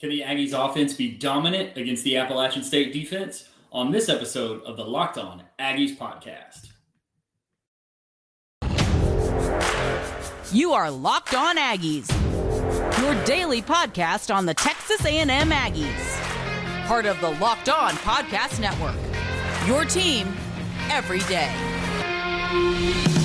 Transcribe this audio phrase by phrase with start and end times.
[0.00, 3.46] Can the Aggies offense be dominant against the Appalachian State defense?
[3.70, 6.68] On this episode of the Locked On Aggies podcast.
[10.52, 12.10] You are Locked On Aggies,
[13.02, 16.86] your daily podcast on the Texas A&M Aggies.
[16.86, 18.96] Part of the Locked On Podcast Network.
[19.68, 20.34] Your team
[20.90, 23.19] every day.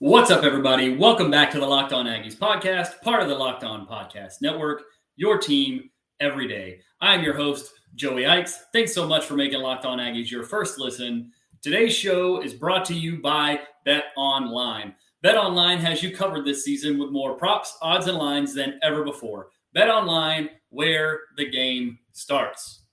[0.00, 0.96] What's up, everybody?
[0.96, 4.82] Welcome back to the Locked On Aggies podcast, part of the Locked On Podcast Network,
[5.16, 5.90] your team
[6.20, 6.78] every day.
[7.00, 8.66] I'm your host, Joey Ikes.
[8.72, 11.32] Thanks so much for making Locked On Aggies your first listen.
[11.62, 14.94] Today's show is brought to you by Bet Online.
[15.22, 19.02] Bet Online has you covered this season with more props, odds, and lines than ever
[19.02, 19.48] before.
[19.74, 22.84] Bet Online, where the game starts.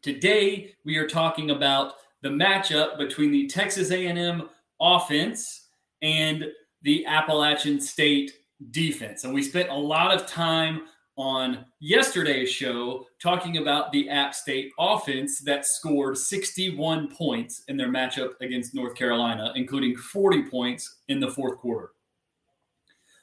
[0.00, 4.48] Today, we are talking about the matchup between the Texas A&M
[4.80, 5.59] offense
[6.02, 6.46] and
[6.82, 8.32] the Appalachian State
[8.70, 9.24] defense.
[9.24, 10.82] And we spent a lot of time
[11.16, 17.90] on yesterday's show talking about the App State offense that scored 61 points in their
[17.90, 21.90] matchup against North Carolina, including 40 points in the fourth quarter.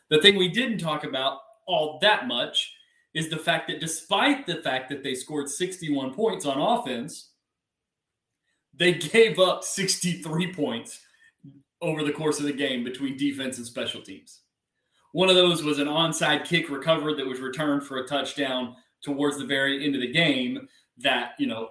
[0.10, 2.74] The thing we didn't talk about all that much
[3.14, 7.32] is the fact that despite the fact that they scored 61 points on offense,
[8.74, 11.00] they gave up 63 points
[11.82, 14.42] over the course of the game between defense and special teams.
[15.14, 19.38] One of those was an onside kick recovered that was returned for a touchdown towards
[19.38, 21.70] the very end of the game that, you know,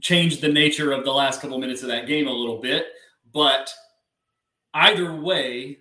[0.00, 2.86] changed the nature of the last couple minutes of that game a little bit.
[3.32, 3.72] But
[4.74, 5.78] either way,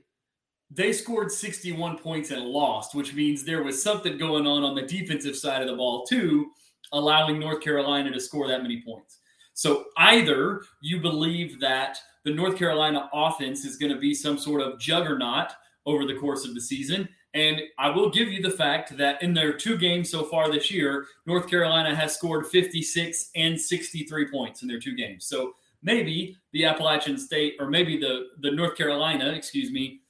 [0.72, 4.82] they scored 61 points and lost, which means there was something going on on the
[4.82, 6.52] defensive side of the ball, too,
[6.92, 9.20] allowing North Carolina to score that many points.
[9.56, 14.62] So either you believe that the North Carolina offense is going to be some sort
[14.62, 15.52] of juggernaut
[15.86, 17.08] over the course of the season.
[17.34, 20.70] And I will give you the fact that in their two games so far this
[20.70, 25.26] year, North Carolina has scored 56 and 63 points in their two games.
[25.26, 30.02] So maybe the Appalachian State, or maybe the, the North Carolina, excuse me,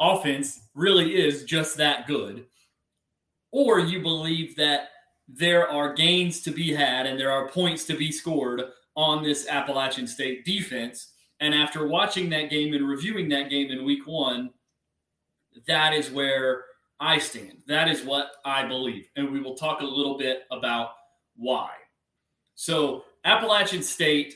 [0.00, 2.46] offense really is just that good.
[3.52, 4.88] Or you believe that
[5.28, 8.62] there are gains to be had and there are points to be scored
[8.98, 13.84] on this Appalachian State defense and after watching that game and reviewing that game in
[13.84, 14.50] week one,
[15.68, 16.64] that is where
[16.98, 17.62] I stand.
[17.68, 19.08] That is what I believe.
[19.14, 20.90] And we will talk a little bit about
[21.36, 21.70] why.
[22.56, 24.34] So, Appalachian State,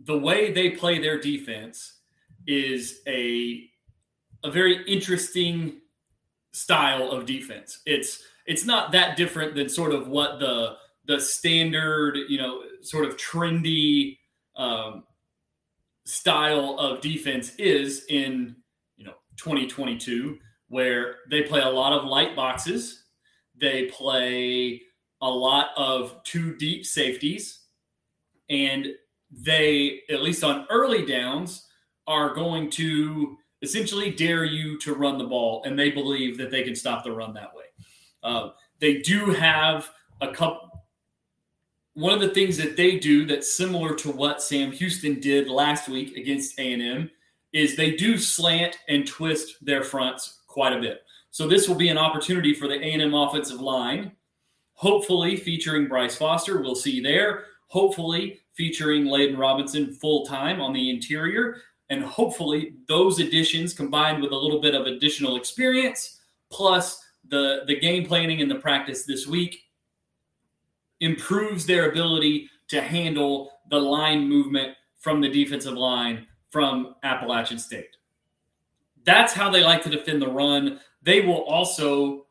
[0.00, 1.98] the way they play their defense
[2.46, 3.68] is a,
[4.44, 5.82] a very interesting
[6.52, 7.80] style of defense.
[7.84, 10.76] It's it's not that different than sort of what the
[11.08, 14.18] the standard, you know, sort of trendy
[14.56, 15.04] um,
[16.04, 18.54] style of defense is in
[18.96, 20.38] you know 2022
[20.68, 23.04] where they play a lot of light boxes.
[23.56, 24.82] They play
[25.20, 27.60] a lot of two deep safeties.
[28.50, 28.88] And
[29.30, 31.66] they at least on early downs
[32.06, 36.62] are going to essentially dare you to run the ball and they believe that they
[36.62, 37.64] can stop the run that way.
[38.22, 39.90] Uh, they do have
[40.20, 40.67] a couple
[41.98, 45.88] one of the things that they do that's similar to what Sam Houston did last
[45.88, 47.10] week against A&M
[47.52, 51.02] is they do slant and twist their fronts quite a bit.
[51.32, 54.12] So this will be an opportunity for the A&M offensive line,
[54.74, 56.62] hopefully featuring Bryce Foster.
[56.62, 57.46] We'll see there.
[57.66, 61.62] Hopefully featuring Layden Robinson full time on the interior.
[61.90, 66.20] And hopefully those additions combined with a little bit of additional experience
[66.52, 69.64] plus the, the game planning and the practice this week
[71.00, 77.96] improves their ability to handle the line movement from the defensive line from Appalachian State.
[79.04, 80.80] That's how they like to defend the run.
[81.02, 82.26] They will also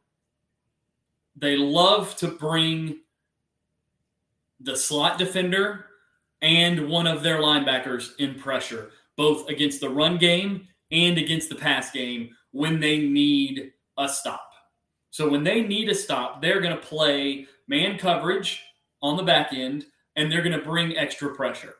[1.35, 3.01] they love to bring
[4.59, 5.85] the slot defender
[6.41, 11.56] and one of their linebackers in pressure, both against the run game and against the
[11.56, 14.51] pass game when they need a stop.
[15.12, 18.63] So when they need a stop, they're going to play man coverage
[19.01, 19.85] on the back end,
[20.15, 21.75] and they're going to bring extra pressure.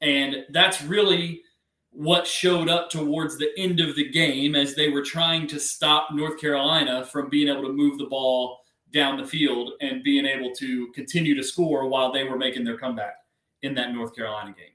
[0.00, 1.42] And that's really
[1.90, 6.08] what showed up towards the end of the game as they were trying to stop
[6.12, 8.58] North Carolina from being able to move the ball
[8.92, 12.76] down the field and being able to continue to score while they were making their
[12.76, 13.14] comeback
[13.62, 14.72] in that North Carolina game.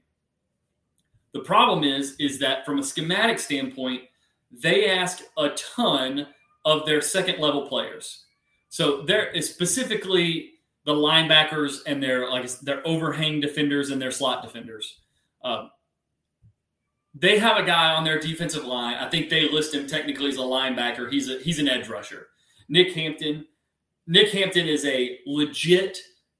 [1.32, 4.02] The problem is is that from a schematic standpoint,
[4.50, 6.26] they ask a ton
[6.64, 8.24] of their second level players.
[8.68, 10.51] So there is specifically
[10.84, 15.00] the linebackers and their like their overhang defenders and their slot defenders.
[15.44, 15.70] Um,
[17.14, 18.96] they have a guy on their defensive line.
[18.96, 21.10] I think they list him technically as a linebacker.
[21.10, 22.28] He's a, he's an edge rusher.
[22.68, 23.46] Nick Hampton.
[24.06, 25.98] Nick Hampton is a legit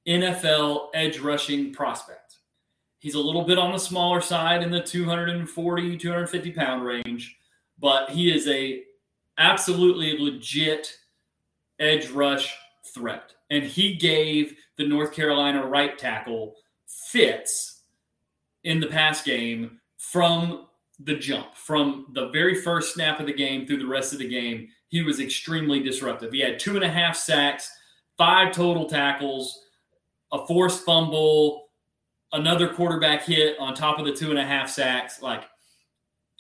[0.09, 2.39] NFL edge rushing prospect.
[2.99, 7.37] He's a little bit on the smaller side in the 240, 250 pound range,
[7.79, 8.83] but he is a
[9.39, 10.93] absolutely legit
[11.79, 12.55] edge rush
[12.95, 13.33] threat.
[13.51, 16.55] And he gave the North Carolina right tackle
[16.87, 17.83] fits
[18.65, 20.67] in the pass game from
[21.01, 24.29] the jump, from the very first snap of the game through the rest of the
[24.29, 24.69] game.
[24.89, 26.33] He was extremely disruptive.
[26.33, 27.71] He had two and a half sacks,
[28.17, 29.59] five total tackles,
[30.33, 31.69] a forced fumble,
[32.33, 35.23] another quarterback hit on top of the two and a half sacks.
[35.23, 35.45] Like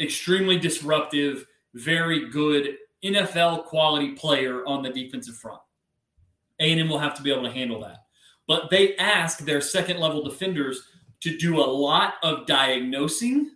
[0.00, 5.60] extremely disruptive, very good NFL quality player on the defensive front.
[6.62, 8.04] A&M will have to be able to handle that.
[8.46, 10.82] But they ask their second level defenders
[11.20, 13.50] to do a lot of diagnosing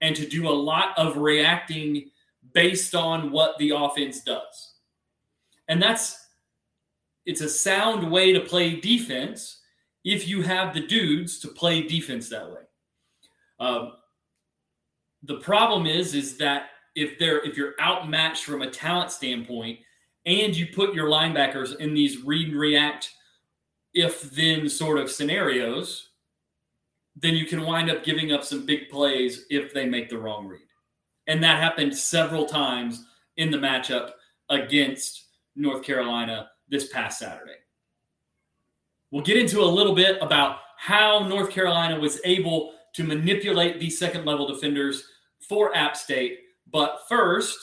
[0.00, 2.10] and to do a lot of reacting
[2.52, 4.74] based on what the offense does.
[5.68, 6.24] And that's
[7.24, 9.60] it's a sound way to play defense
[10.04, 12.60] if you have the dudes to play defense that way.
[13.58, 13.92] Um,
[15.24, 19.80] the problem is is that if they're if you're outmatched from a talent standpoint
[20.26, 23.12] and you put your linebackers in these read and react
[23.94, 26.10] if then sort of scenarios
[27.18, 30.46] then you can wind up giving up some big plays if they make the wrong
[30.46, 30.60] read
[31.26, 33.06] and that happened several times
[33.36, 34.12] in the matchup
[34.48, 37.56] against North Carolina this past Saturday.
[39.10, 43.98] We'll get into a little bit about how North Carolina was able to manipulate these
[43.98, 45.04] second level defenders
[45.40, 46.40] for App State
[46.72, 47.58] but first,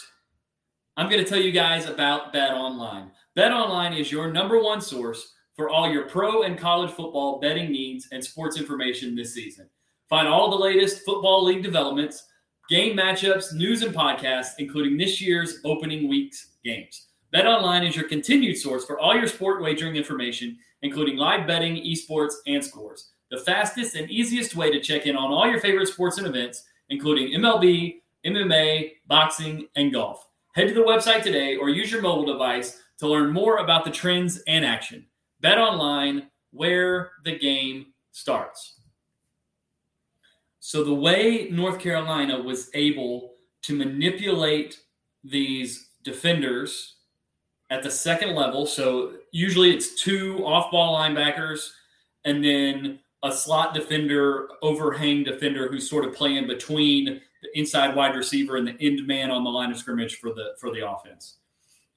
[0.96, 3.10] I'm going to tell you guys about Bet Online.
[3.36, 7.72] Bet Online is your number one source for all your pro and college football betting
[7.72, 9.68] needs and sports information this season.
[10.08, 12.28] Find all the latest football league developments,
[12.70, 17.08] game matchups, news, and podcasts, including this year's opening week's games.
[17.32, 21.76] Bet Online is your continued source for all your sport wagering information, including live betting,
[21.78, 23.10] esports, and scores.
[23.32, 26.64] The fastest and easiest way to check in on all your favorite sports and events,
[26.90, 30.28] including MLB, MMA, boxing, and golf.
[30.54, 33.92] Head to the website today or use your mobile device to learn more about the
[33.92, 35.06] trends and action.
[35.42, 38.80] Bet online where the game starts.
[40.60, 43.34] So, the way North Carolina was able
[43.64, 44.80] to manipulate
[45.24, 46.98] these defenders
[47.72, 51.72] at the second level, so usually it's two off ball linebackers
[52.26, 58.16] and then a slot defender, overhang defender who's sort of playing between the inside wide
[58.16, 61.38] receiver and the end man on the line of scrimmage for the for the offense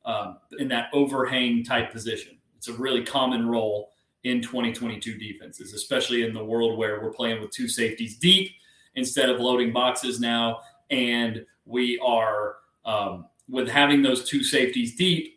[0.05, 2.37] um, in that overhang type position.
[2.59, 3.93] It's a really common role
[4.25, 8.51] in 2022 defenses, especially in the world where we're playing with two safeties deep
[8.97, 10.61] instead of loading boxes now,
[10.91, 15.35] and we are um, with having those two safeties deep.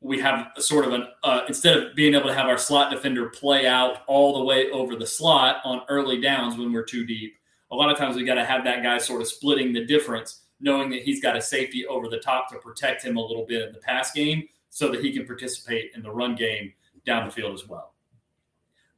[0.00, 3.28] We have sort of an uh, instead of being able to have our slot defender
[3.28, 7.36] play out all the way over the slot on early downs when we're too deep
[7.72, 10.42] a lot of times we got to have that guy sort of splitting the difference,
[10.60, 13.62] knowing that he's got a safety over the top to protect him a little bit
[13.62, 16.72] in the pass game so that he can participate in the run game
[17.04, 17.94] down the field as well.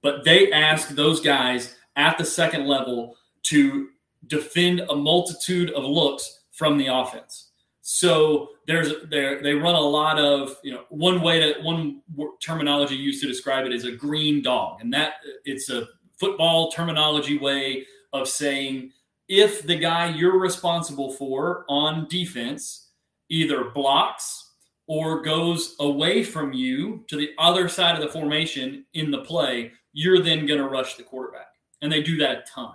[0.02, 3.88] But they ask those guys at the second level to
[4.26, 7.50] defend a multitude of looks from the offense.
[7.82, 12.00] So there's there they run a lot of you know one way to one
[12.40, 15.14] terminology used to describe it is a green dog, and that
[15.44, 15.86] it's a
[16.18, 18.92] football terminology way of saying
[19.28, 22.88] if the guy you're responsible for on defense
[23.28, 24.52] either blocks
[24.86, 29.72] or goes away from you to the other side of the formation in the play,
[29.92, 31.48] you're then going to rush the quarterback.
[31.82, 32.74] And they do that a ton.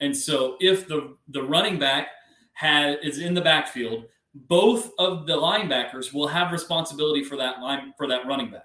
[0.00, 2.08] And so if the the running back
[2.54, 7.92] has is in the backfield, both of the linebackers will have responsibility for that line
[7.96, 8.64] for that running back.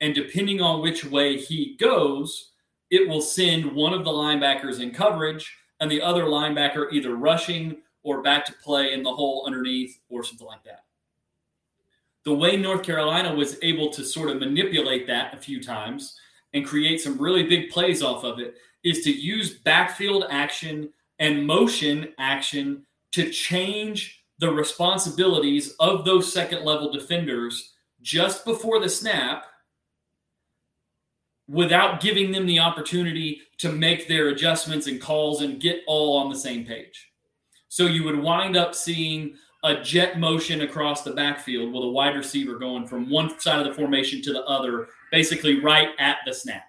[0.00, 2.52] And depending on which way he goes,
[2.90, 7.76] it will send one of the linebackers in coverage and the other linebacker either rushing
[8.02, 10.84] or back to play in the hole underneath or something like that.
[12.24, 16.18] The way North Carolina was able to sort of manipulate that a few times
[16.54, 21.46] and create some really big plays off of it is to use backfield action and
[21.46, 29.46] motion action to change the responsibilities of those second level defenders just before the snap
[31.48, 36.30] without giving them the opportunity to make their adjustments and calls and get all on
[36.30, 37.10] the same page.
[37.68, 42.14] So you would wind up seeing a jet motion across the backfield with a wide
[42.14, 46.32] receiver going from one side of the formation to the other, basically right at the
[46.32, 46.62] snap.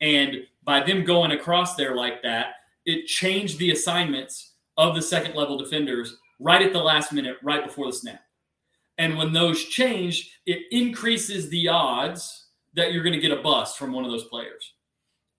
[0.00, 2.54] And by them going across there like that,
[2.86, 7.64] it changed the assignments of the second level defenders right at the last minute, right
[7.64, 8.20] before the snap.
[8.96, 13.78] And when those change, it increases the odds that you're going to get a bust
[13.78, 14.74] from one of those players.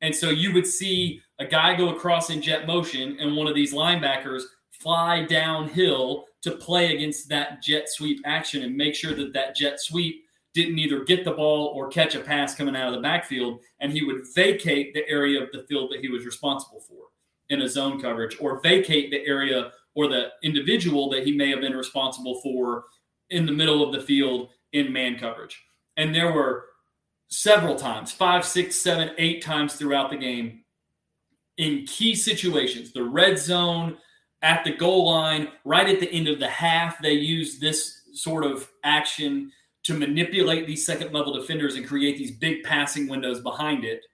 [0.01, 3.55] And so you would see a guy go across in jet motion and one of
[3.55, 9.33] these linebackers fly downhill to play against that jet sweep action and make sure that
[9.33, 12.95] that jet sweep didn't either get the ball or catch a pass coming out of
[12.95, 13.59] the backfield.
[13.81, 17.07] And he would vacate the area of the field that he was responsible for
[17.49, 21.61] in a zone coverage or vacate the area or the individual that he may have
[21.61, 22.85] been responsible for
[23.29, 25.61] in the middle of the field in man coverage.
[25.97, 26.65] And there were
[27.29, 30.63] several times five, six, seven, eight times throughout the game
[31.57, 33.97] in key situations the red zone,
[34.41, 38.45] at the goal line, right at the end of the half, they used this sort
[38.45, 39.51] of action
[39.83, 44.05] to manipulate these second level defenders and create these big passing windows behind it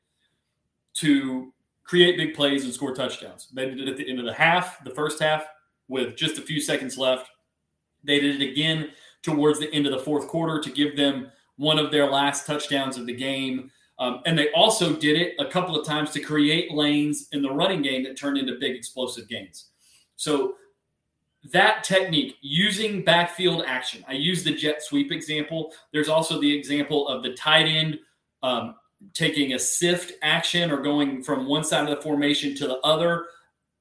[0.96, 1.54] to
[1.84, 3.50] create big plays and score touchdowns.
[3.54, 5.46] They did it at the end of the half, the first half,
[5.88, 7.30] with just a few seconds left.
[8.04, 8.90] They did it again
[9.22, 12.98] towards the end of the fourth quarter to give them one of their last touchdowns
[12.98, 13.72] of the game.
[13.98, 17.52] Um, and they also did it a couple of times to create lanes in the
[17.52, 19.70] running game that turned into big explosive gains.
[20.18, 20.56] So
[21.52, 24.04] that technique using backfield action.
[24.08, 25.74] I use the jet sweep example.
[25.94, 28.00] There's also the example of the tight end
[28.44, 28.76] um,
[29.14, 33.28] taking a sift action or going from one side of the formation to the other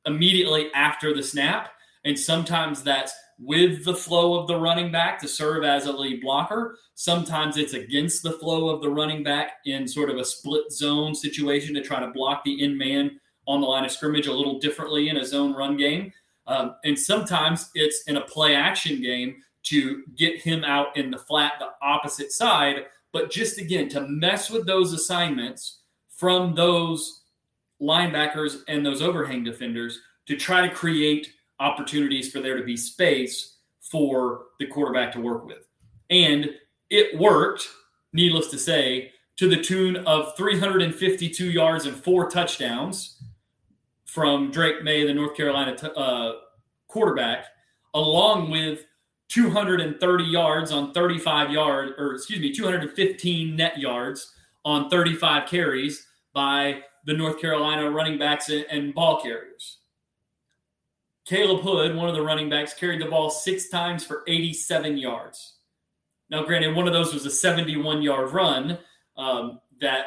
[0.07, 1.71] immediately after the snap.
[2.04, 6.21] And sometimes that's with the flow of the running back to serve as a lead
[6.21, 6.79] blocker.
[6.95, 11.14] Sometimes it's against the flow of the running back in sort of a split zone
[11.14, 14.59] situation to try to block the in man on the line of scrimmage a little
[14.59, 16.12] differently in a zone run game.
[16.47, 21.19] Um, and sometimes it's in a play action game to get him out in the
[21.19, 22.87] flat, the opposite side.
[23.12, 27.23] But just again, to mess with those assignments from those
[27.81, 33.58] linebackers and those overhang defenders to try to create opportunities for there to be space
[33.80, 35.68] for the quarterback to work with.
[36.11, 36.50] And
[36.90, 37.68] it worked,
[38.12, 43.23] needless to say, to the tune of 352 yards and four touchdowns
[44.04, 46.32] from Drake Maye, the North Carolina t- uh,
[46.87, 47.46] quarterback,
[47.94, 48.84] along with
[49.28, 54.32] 230 yards on 35 yards, or excuse me, 215 net yards
[54.64, 59.78] on 35 carries by the North Carolina running backs and ball carriers.
[61.25, 65.54] Caleb Hood, one of the running backs, carried the ball six times for 87 yards.
[66.31, 68.78] Now, granted, one of those was a 71 yard run
[69.16, 70.07] um, that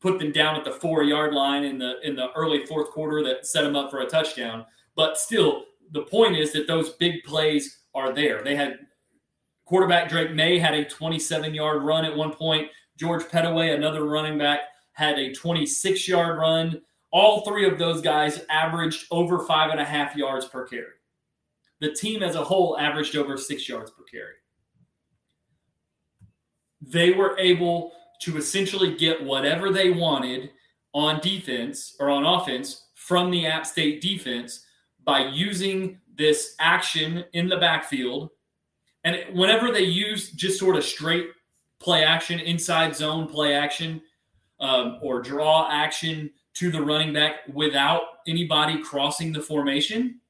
[0.00, 3.22] put them down at the four yard line in the in the early fourth quarter
[3.22, 4.64] that set them up for a touchdown.
[4.94, 8.42] But still, the point is that those big plays are there.
[8.42, 8.78] They had
[9.64, 12.68] quarterback Drake Maye had a 27 yard run at one point.
[12.98, 14.60] George Pettaway, another running back,
[14.92, 16.80] had a 26 yard run.
[17.12, 20.86] All three of those guys averaged over five and a half yards per carry.
[21.80, 24.34] The team as a whole averaged over six yards per carry.
[26.80, 27.92] They were able
[28.22, 30.50] to essentially get whatever they wanted
[30.94, 34.64] on defense or on offense from the App State defense
[35.04, 38.30] by using this action in the backfield.
[39.04, 41.26] And whenever they use just sort of straight
[41.80, 44.00] play action, inside zone play action,
[44.60, 50.20] um, or draw action to the running back without anybody crossing the formation,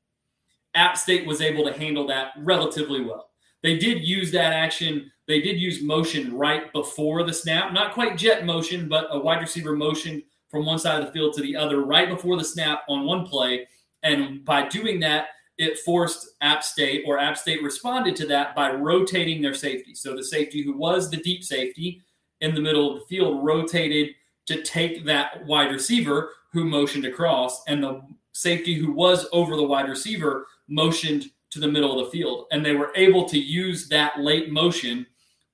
[0.75, 3.31] App State was able to handle that relatively well.
[3.63, 5.11] They did use that action.
[5.29, 9.41] They did use motion right before the snap, not quite jet motion, but a wide
[9.41, 12.83] receiver motion from one side of the field to the other right before the snap
[12.89, 13.67] on one play.
[14.03, 18.73] And by doing that, it forced App State, or App State responded to that by
[18.73, 19.95] rotating their safety.
[19.95, 22.03] So the safety who was the deep safety
[22.41, 24.15] in the middle of the field rotated
[24.47, 29.63] to take that wide receiver who motioned across, and the safety who was over the
[29.63, 32.47] wide receiver motioned to the middle of the field.
[32.51, 35.07] And they were able to use that late motion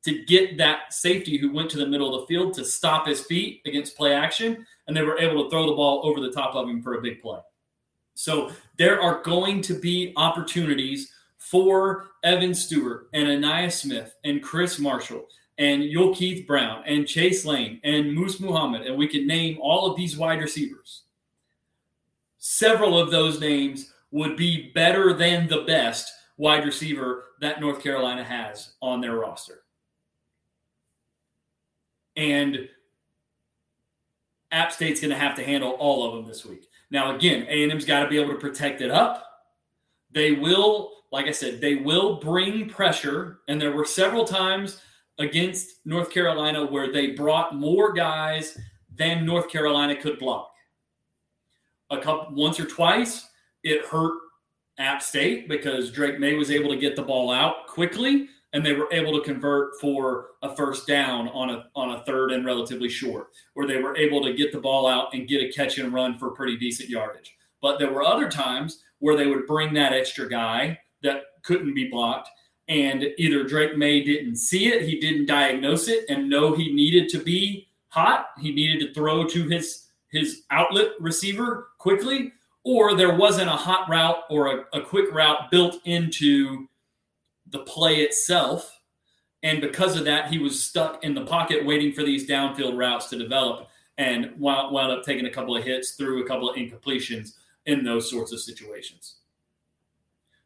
[0.04, 3.21] to get that safety who went to the middle of the field to stop his
[3.21, 4.64] feet against play action.
[4.87, 7.02] And they were able to throw the ball over the top of him for a
[7.02, 7.40] big play.
[8.14, 14.78] So there are going to be opportunities for Evan Stewart and Ainias Smith and Chris
[14.78, 15.26] Marshall
[15.58, 19.96] and Yulkeith Brown and Chase Lane and Moose Muhammad, and we can name all of
[19.96, 21.02] these wide receivers.
[22.38, 28.22] Several of those names would be better than the best wide receiver that North Carolina
[28.22, 29.64] has on their roster.
[32.16, 32.68] And
[34.50, 36.68] App State's going to have to handle all of them this week.
[36.90, 39.24] Now, again, A&M's got to be able to protect it up.
[40.10, 43.40] They will, like I said, they will bring pressure.
[43.46, 44.80] And there were several times
[45.18, 48.58] against North Carolina where they brought more guys
[48.94, 50.52] than North Carolina could block.
[51.90, 53.26] A couple once or twice,
[53.62, 54.14] it hurt
[54.78, 58.72] App State because Drake Maye was able to get the ball out quickly and they
[58.72, 62.88] were able to convert for a first down on a on a third and relatively
[62.88, 65.92] short, where they were able to get the ball out and get a catch and
[65.92, 67.37] run for pretty decent yardage.
[67.60, 71.88] But there were other times where they would bring that extra guy that couldn't be
[71.88, 72.30] blocked,
[72.68, 77.08] and either Drake Maye didn't see it, he didn't diagnose it, and know he needed
[77.10, 82.32] to be hot, he needed to throw to his his outlet receiver quickly,
[82.64, 86.66] or there wasn't a hot route or a, a quick route built into
[87.50, 88.80] the play itself.
[89.42, 93.08] And because of that, he was stuck in the pocket waiting for these downfield routes
[93.10, 96.56] to develop and wound, wound up taking a couple of hits through a couple of
[96.56, 97.34] incompletions
[97.66, 99.16] in those sorts of situations.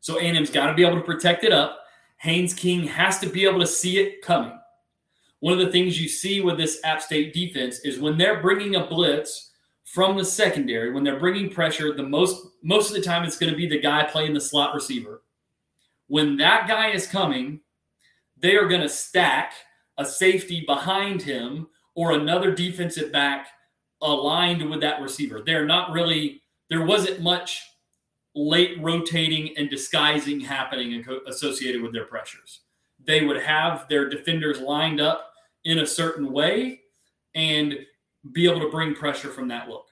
[0.01, 1.82] So A&M's got to be able to protect it up.
[2.23, 4.59] Haynes King has to be able to see it coming.
[5.41, 8.77] One of the things you see with this App State defense is when they're bringing
[8.77, 9.51] a blitz
[9.85, 13.51] from the secondary, when they're bringing pressure, the most most of the time it's going
[13.51, 15.23] to be the guy playing the slot receiver
[16.13, 17.59] when that guy is coming,
[18.37, 19.55] they are going to stack
[19.97, 23.47] a safety behind him or another defensive back
[24.03, 25.41] aligned with that receiver.
[25.41, 27.63] They're not really, there wasn't much
[28.35, 32.61] late rotating and disguising happening associated with their pressures.
[33.05, 35.33] They would have their defenders lined up
[35.65, 36.81] in a certain way
[37.35, 37.79] and
[38.33, 39.87] be able to bring pressure from that look.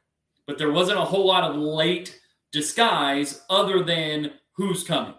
[0.46, 2.20] But there wasn't a whole lot of late
[2.52, 5.14] disguise other than who's coming.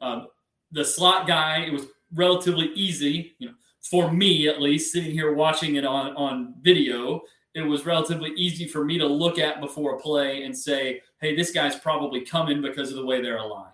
[0.00, 0.28] Um,
[0.72, 5.32] the slot guy, it was relatively easy, you know, for me at least, sitting here
[5.34, 7.22] watching it on on video.
[7.56, 11.34] It was relatively easy for me to look at before a play and say, "Hey,
[11.34, 13.72] this guy's probably coming because of the way they're aligned."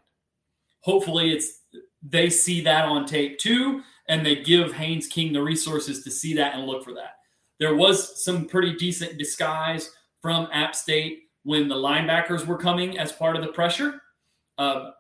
[0.81, 1.63] Hopefully, it's
[2.03, 6.35] they see that on tape too, and they give Haynes King the resources to see
[6.35, 7.17] that and look for that.
[7.59, 13.13] There was some pretty decent disguise from App State when the linebackers were coming as
[13.13, 14.01] part of the pressure.
[14.59, 14.93] Uh,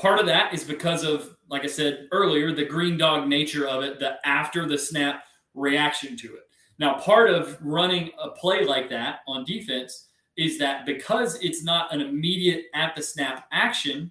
[0.00, 3.82] Part of that is because of, like I said earlier, the green dog nature of
[3.82, 6.49] it, the after the snap reaction to it.
[6.80, 11.92] Now, part of running a play like that on defense is that because it's not
[11.92, 14.10] an immediate at the snap action,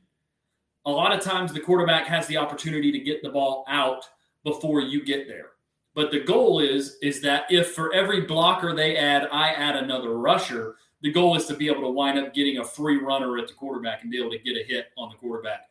[0.85, 4.03] a lot of times the quarterback has the opportunity to get the ball out
[4.43, 5.47] before you get there.
[5.95, 10.15] But the goal is is that if for every blocker they add, I add another
[10.19, 13.47] rusher, the goal is to be able to wind up getting a free runner at
[13.47, 15.69] the quarterback and be able to get a hit on the quarterback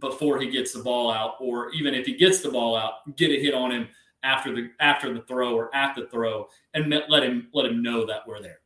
[0.00, 3.30] before he gets the ball out, or even if he gets the ball out, get
[3.30, 3.88] a hit on him
[4.22, 8.06] after the after the throw or at the throw, and let him let him know
[8.06, 8.60] that we're there.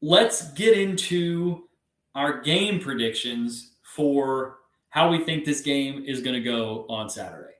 [0.00, 1.68] Let's get into
[2.14, 4.58] our game predictions for
[4.90, 7.54] how we think this game is going to go on Saturday.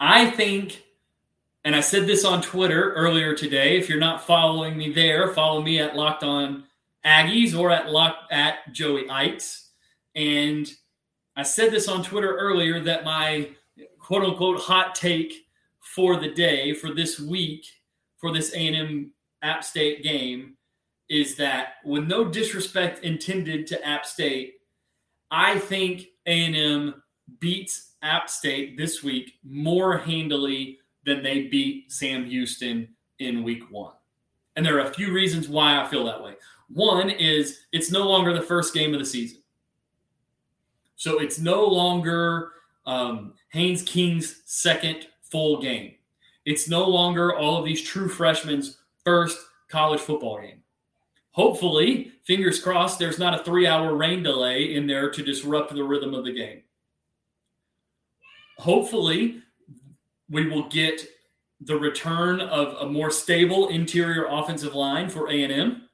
[0.00, 0.82] I think,
[1.64, 3.78] and I said this on Twitter earlier today.
[3.78, 6.64] If you're not following me there, follow me at Locked On
[7.04, 9.68] Aggies or at Lock at Joey Ikes.
[10.14, 10.70] And
[11.36, 13.50] I said this on Twitter earlier that my
[13.98, 15.46] quote unquote hot take
[15.80, 17.66] for the day for this week
[18.18, 19.10] for this A&M
[19.42, 20.56] App State game
[21.08, 24.54] is that with no disrespect intended to App State,
[25.30, 27.02] I think A&M
[27.40, 33.92] beats App State this week more handily than they beat Sam Houston in week 1.
[34.56, 36.34] And there are a few reasons why I feel that way.
[36.68, 39.42] One is it's no longer the first game of the season.
[41.04, 42.52] So it's no longer
[42.86, 45.96] um, Haynes King's second full game.
[46.46, 49.36] It's no longer all of these true freshmen's first
[49.68, 50.62] college football game.
[51.32, 55.84] Hopefully, fingers crossed, there's not a three hour rain delay in there to disrupt the
[55.84, 56.62] rhythm of the game.
[58.56, 59.42] Hopefully,
[60.30, 61.06] we will get
[61.60, 65.86] the return of a more stable interior offensive line for A&M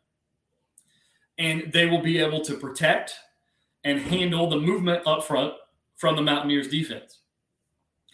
[1.39, 3.17] and they will be able to protect
[3.85, 5.55] and handle the movement up front
[5.97, 7.21] from the Mountaineers defense.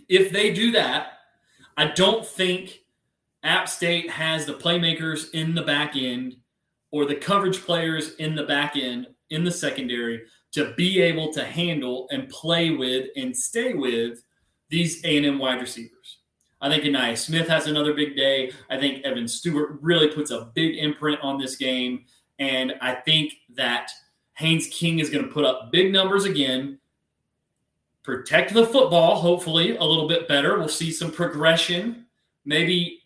[0.08, 1.08] If they do that,
[1.76, 2.80] I don't think
[3.42, 6.36] App State has the playmakers in the back end
[6.90, 11.44] or the coverage players in the back end in the secondary to be able to
[11.44, 14.22] handle and play with and stay with
[14.68, 16.18] these A&M wide receivers.
[16.60, 18.52] I think Ainias Smith has another big day.
[18.70, 22.04] I think Evan Stewart really puts a big imprint on this game.
[22.38, 23.90] And I think that
[24.36, 26.78] Haynes King is going to put up big numbers again,
[28.02, 30.58] protect the football, hopefully, a little bit better.
[30.58, 32.06] We'll see some progression,
[32.44, 33.00] maybe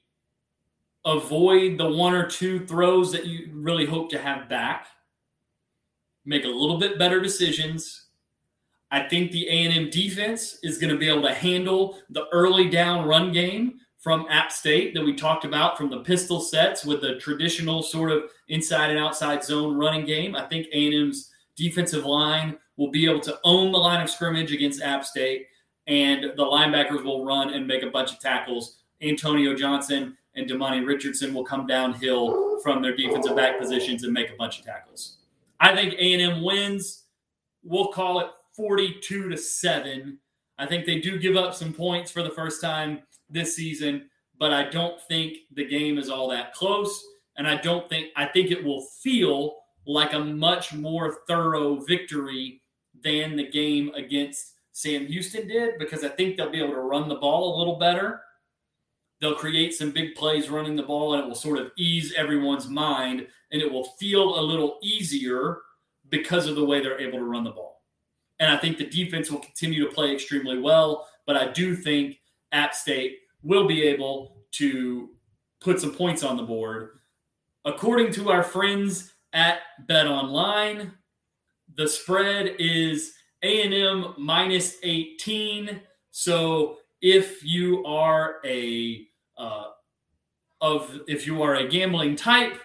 [1.05, 4.89] avoid the one or two throws that you really hope to have back,
[6.25, 8.07] make a little bit better decisions.
[8.91, 13.07] I think the A&M defense is going to be able to handle the early down
[13.07, 17.17] run game from App State that we talked about from the pistol sets with the
[17.17, 20.35] traditional sort of inside and outside zone running game.
[20.35, 24.81] I think A&M's defensive line will be able to own the line of scrimmage against
[24.81, 25.49] App State,
[25.87, 28.79] and the linebackers will run and make a bunch of tackles.
[29.03, 34.31] Antonio Johnson and Demani Richardson will come downhill from their defensive back positions and make
[34.31, 35.19] a bunch of tackles.
[35.59, 37.05] I think A&M wins.
[37.63, 40.19] We'll call it 42 to 7.
[40.59, 44.53] I think they do give up some points for the first time this season, but
[44.53, 47.03] I don't think the game is all that close.
[47.37, 52.63] And I don't think, I think it will feel like a much more thorough victory
[53.03, 57.09] than the game against Sam Houston did because I think they'll be able to run
[57.09, 58.21] the ball a little better.
[59.21, 62.69] They'll create some big plays running the ball and it will sort of ease everyone's
[62.69, 65.59] mind and it will feel a little easier
[66.09, 67.83] because of the way they're able to run the ball.
[68.39, 72.21] And I think the defense will continue to play extremely well, but I do think
[72.53, 75.11] App State will be able to
[75.61, 77.01] put some points on the board.
[77.65, 80.93] According to our friends at Bet Online,
[81.77, 85.81] the spread is A&M minus 18.
[86.11, 89.07] So if you are a
[89.39, 89.65] uh,
[90.61, 92.61] of if you are a gambling type,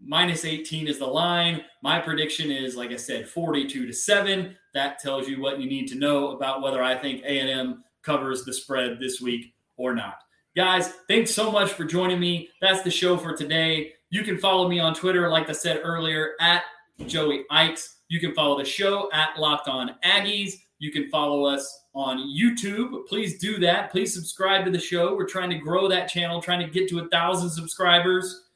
[0.00, 1.62] minus 18 is the line.
[1.82, 4.56] My prediction is, like I said, 42 to seven.
[4.74, 8.52] That tells you what you need to know about whether I think A&M covers the
[8.52, 10.18] spread this week or not.
[10.56, 12.48] Guys, thanks so much for joining me.
[12.60, 13.92] That's the show for today.
[14.10, 16.64] You can follow me on Twitter, like I said earlier, at
[17.06, 17.96] Joey Ikes.
[18.08, 20.54] You can follow the show at Locked On Aggies.
[20.80, 23.06] You can follow us on YouTube.
[23.06, 23.90] Please do that.
[23.92, 25.14] Please subscribe to the show.
[25.14, 28.46] We're trying to grow that channel, trying to get to a thousand subscribers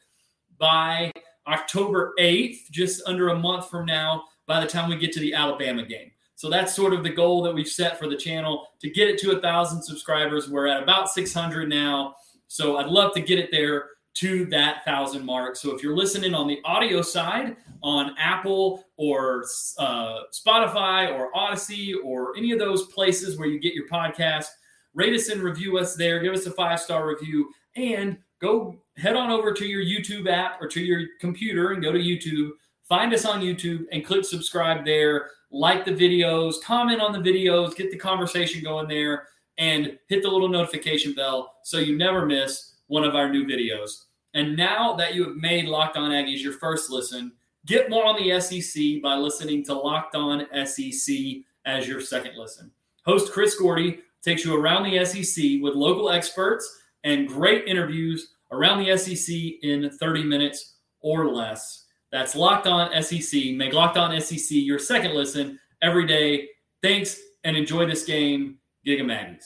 [0.58, 1.12] by
[1.46, 5.34] October 8th, just under a month from now, by the time we get to the
[5.34, 6.10] Alabama game.
[6.36, 9.18] So that's sort of the goal that we've set for the channel to get it
[9.20, 10.50] to a thousand subscribers.
[10.50, 12.16] We're at about 600 now.
[12.48, 15.56] So I'd love to get it there to that thousand mark.
[15.56, 19.44] So if you're listening on the audio side on Apple or
[19.78, 24.46] uh, Spotify or Audacy or any of those places where you get your podcast,
[24.94, 26.20] rate us and review us there.
[26.20, 30.62] Give us a five star review and go head on over to your YouTube app
[30.62, 32.50] or to your computer and go to YouTube.
[32.88, 35.30] Find us on YouTube and click subscribe there.
[35.50, 40.28] Like the videos, comment on the videos, get the conversation going there, and hit the
[40.28, 44.04] little notification bell so you never miss one of our new videos.
[44.34, 47.32] And now that you have made Locked On Aggies your first listen,
[47.66, 51.16] get more on the SEC by listening to Locked On SEC
[51.64, 52.70] as your second listen.
[53.04, 58.84] Host Chris Gordy takes you around the SEC with local experts and great interviews around
[58.84, 61.83] the SEC in 30 minutes or less.
[62.14, 63.56] That's Locked On SEC.
[63.56, 66.48] Make Locked On SEC your second listen every day.
[66.80, 68.58] Thanks and enjoy this game.
[68.84, 69.42] Gig 'em Aggies.